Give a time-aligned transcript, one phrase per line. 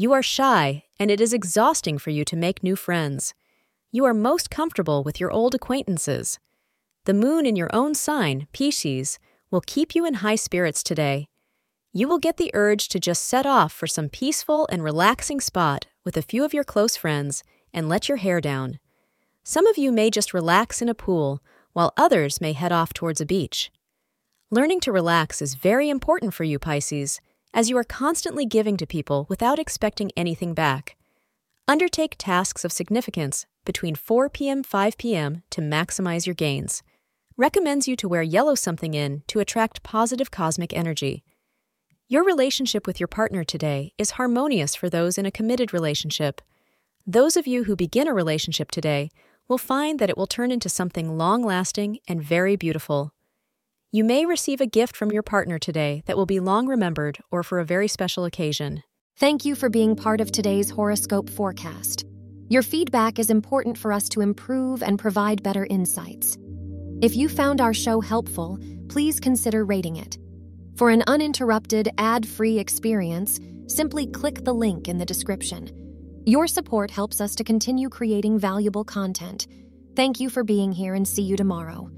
[0.00, 3.34] You are shy, and it is exhausting for you to make new friends.
[3.92, 6.38] You are most comfortable with your old acquaintances.
[7.04, 9.18] The moon in your own sign, Pisces,
[9.50, 11.26] will keep you in high spirits today.
[11.92, 15.84] You will get the urge to just set off for some peaceful and relaxing spot
[16.02, 17.42] with a few of your close friends
[17.74, 18.78] and let your hair down.
[19.44, 21.42] Some of you may just relax in a pool,
[21.74, 23.70] while others may head off towards a beach.
[24.50, 27.20] Learning to relax is very important for you, Pisces,
[27.52, 30.96] as you are constantly giving to people without expecting anything back.
[31.66, 34.62] Undertake tasks of significance between 4 p.m.
[34.62, 35.42] 5 p.m.
[35.50, 36.82] to maximize your gains.
[37.36, 41.24] Recommends you to wear yellow something in to attract positive cosmic energy.
[42.08, 46.40] Your relationship with your partner today is harmonious for those in a committed relationship.
[47.06, 49.10] Those of you who begin a relationship today
[49.46, 53.14] will find that it will turn into something long lasting and very beautiful.
[53.92, 57.42] You may receive a gift from your partner today that will be long remembered or
[57.42, 58.84] for a very special occasion.
[59.18, 62.04] Thank you for being part of today's horoscope forecast.
[62.48, 66.38] Your feedback is important for us to improve and provide better insights.
[67.02, 70.18] If you found our show helpful, please consider rating it.
[70.76, 75.68] For an uninterrupted, ad free experience, simply click the link in the description.
[76.26, 79.48] Your support helps us to continue creating valuable content.
[79.96, 81.90] Thank you for being here and see you tomorrow.